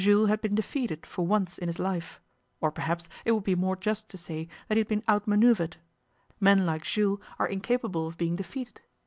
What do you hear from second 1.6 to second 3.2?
his life; or perhaps